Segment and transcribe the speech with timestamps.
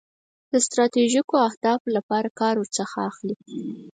[0.51, 3.35] د ستراتیژیکو اهدافو لپاره کار ورڅخه اخلي.